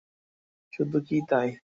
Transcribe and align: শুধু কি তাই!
শুধু 0.73 0.97
কি 1.07 1.17
তাই! 1.29 1.47